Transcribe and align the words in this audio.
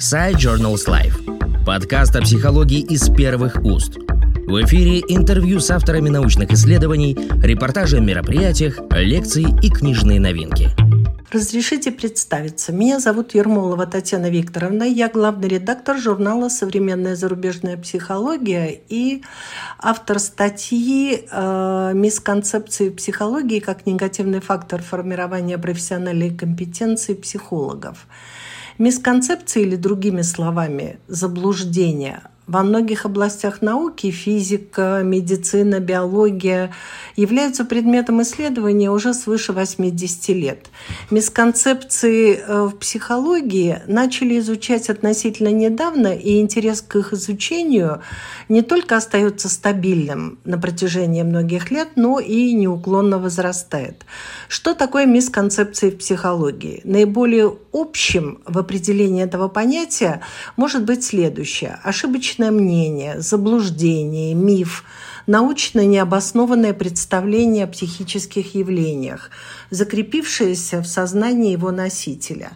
Side 0.00 0.36
Journals 0.36 0.86
Life. 0.88 1.64
Подкаст 1.66 2.16
о 2.16 2.22
психологии 2.22 2.80
из 2.80 3.10
первых 3.10 3.62
уст. 3.62 3.98
В 3.98 4.64
эфире 4.64 5.00
интервью 5.00 5.60
с 5.60 5.70
авторами 5.70 6.08
научных 6.08 6.50
исследований, 6.52 7.14
репортажи 7.42 7.98
о 7.98 8.00
мероприятиях, 8.00 8.78
лекции 8.92 9.44
и 9.62 9.68
книжные 9.68 10.18
новинки. 10.18 10.70
Разрешите 11.30 11.92
представиться. 11.92 12.72
Меня 12.72 12.98
зовут 12.98 13.34
Ермолова 13.34 13.84
Татьяна 13.84 14.30
Викторовна. 14.30 14.84
Я 14.84 15.10
главный 15.10 15.48
редактор 15.48 15.98
журнала 15.98 16.48
«Современная 16.48 17.14
зарубежная 17.14 17.76
психология» 17.76 18.80
и 18.88 19.22
автор 19.78 20.18
статьи 20.18 21.26
э, 21.30 21.92
«Мисконцепции 21.94 22.88
психологии 22.88 23.60
как 23.60 23.84
негативный 23.84 24.40
фактор 24.40 24.80
формирования 24.80 25.58
профессиональной 25.58 26.30
компетенции 26.34 27.12
психологов». 27.12 28.06
Мисконцепции 28.80 29.60
или 29.60 29.76
другими 29.76 30.22
словами 30.22 31.00
заблуждения 31.06 32.22
во 32.46 32.62
многих 32.62 33.06
областях 33.06 33.62
науки, 33.62 34.10
физика, 34.10 35.02
медицина, 35.04 35.78
биология, 35.78 36.72
являются 37.14 37.64
предметом 37.64 38.22
исследования 38.22 38.90
уже 38.90 39.14
свыше 39.14 39.52
80 39.52 40.28
лет. 40.30 40.70
Мисконцепции 41.10 42.36
э, 42.36 42.64
в 42.64 42.76
психологии 42.76 43.82
начали 43.86 44.38
изучать 44.38 44.90
относительно 44.90 45.48
недавно, 45.48 46.08
и 46.14 46.40
интерес 46.40 46.82
к 46.82 46.96
их 46.96 47.12
изучению 47.12 48.02
не 48.48 48.62
только 48.62 48.96
остается 48.96 49.48
стабильным 49.48 50.38
на 50.44 50.58
протяжении 50.58 51.22
многих 51.22 51.70
лет, 51.70 51.90
но 51.96 52.18
и 52.18 52.52
неуклонно 52.52 53.18
возрастает. 53.18 54.04
Что 54.48 54.74
такое 54.74 55.06
мисконцепции 55.06 55.90
в 55.90 55.98
психологии? 55.98 56.80
Наиболее 56.84 57.56
общим 57.72 58.40
в 58.46 58.58
определении 58.58 59.22
этого 59.22 59.48
понятия 59.48 60.20
может 60.56 60.84
быть 60.84 61.04
следующее. 61.04 61.78
Ошибочное 61.84 62.39
ошибочное 62.40 62.50
мнение, 62.50 63.20
заблуждение, 63.20 64.34
миф, 64.34 64.84
научно 65.26 65.86
необоснованное 65.86 66.72
представление 66.72 67.64
о 67.64 67.68
психических 67.68 68.54
явлениях, 68.54 69.30
закрепившееся 69.70 70.80
в 70.80 70.86
сознании 70.86 71.52
его 71.52 71.70
носителя. 71.70 72.52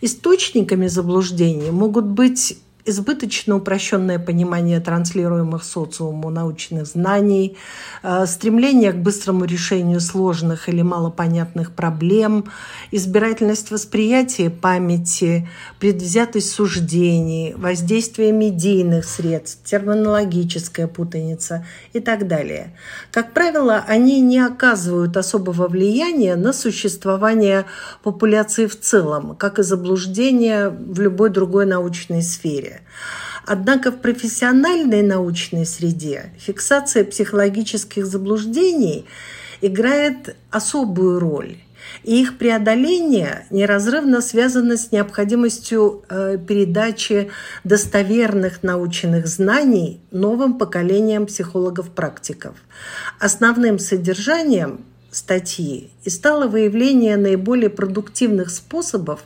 Источниками 0.00 0.88
заблуждений 0.88 1.70
могут 1.70 2.06
быть 2.06 2.58
избыточно 2.86 3.56
упрощенное 3.56 4.18
понимание 4.18 4.80
транслируемых 4.80 5.64
социуму 5.64 6.30
научных 6.30 6.86
знаний, 6.86 7.56
э, 8.02 8.26
стремление 8.26 8.92
к 8.92 8.96
быстрому 8.96 9.44
решению 9.44 10.00
сложных 10.00 10.68
или 10.68 10.82
малопонятных 10.82 11.72
проблем, 11.72 12.46
избирательность 12.92 13.70
восприятия 13.70 14.50
памяти, 14.50 15.48
предвзятость 15.80 16.52
суждений, 16.52 17.54
воздействие 17.56 18.32
медийных 18.32 19.04
средств, 19.04 19.64
терминологическая 19.64 20.86
путаница 20.86 21.66
и 21.92 22.00
так 22.00 22.28
далее. 22.28 22.76
Как 23.10 23.32
правило, 23.32 23.84
они 23.88 24.20
не 24.20 24.38
оказывают 24.38 25.16
особого 25.16 25.66
влияния 25.68 26.36
на 26.36 26.52
существование 26.52 27.64
популяции 28.02 28.66
в 28.66 28.78
целом, 28.78 29.34
как 29.34 29.58
и 29.58 29.62
заблуждения 29.62 30.68
в 30.68 31.00
любой 31.00 31.30
другой 31.30 31.66
научной 31.66 32.22
сфере. 32.22 32.75
Однако 33.44 33.92
в 33.92 34.00
профессиональной 34.00 35.02
научной 35.02 35.66
среде 35.66 36.32
фиксация 36.38 37.04
психологических 37.04 38.04
заблуждений 38.04 39.06
играет 39.60 40.36
особую 40.50 41.20
роль. 41.20 41.58
И 42.02 42.20
их 42.20 42.38
преодоление 42.38 43.46
неразрывно 43.50 44.20
связано 44.20 44.76
с 44.76 44.92
необходимостью 44.92 46.04
э, 46.08 46.38
передачи 46.38 47.30
достоверных 47.64 48.62
научных 48.62 49.26
знаний 49.26 50.00
новым 50.10 50.58
поколениям 50.58 51.26
психологов-практиков. 51.26 52.56
Основным 53.20 53.78
содержанием 53.78 54.84
статьи 55.16 55.90
и 56.04 56.10
стало 56.10 56.46
выявление 56.46 57.16
наиболее 57.16 57.70
продуктивных 57.70 58.50
способов 58.50 59.20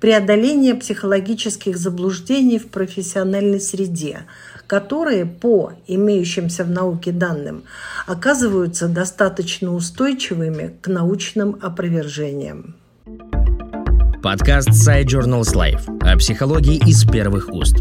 преодоления 0.00 0.74
психологических 0.74 1.76
заблуждений 1.76 2.58
в 2.58 2.68
профессиональной 2.68 3.60
среде, 3.60 4.20
которые 4.66 5.26
по 5.26 5.72
имеющимся 5.86 6.64
в 6.64 6.70
науке 6.70 7.12
данным 7.12 7.64
оказываются 8.06 8.88
достаточно 8.88 9.74
устойчивыми 9.74 10.76
к 10.80 10.88
научным 10.88 11.58
опровержениям. 11.60 12.76
Подкаст 14.22 14.68
Side 14.68 15.06
Journals 15.06 15.54
Life 15.54 15.98
о 16.00 16.16
психологии 16.16 16.76
из 16.88 17.04
первых 17.04 17.48
уст. 17.52 17.76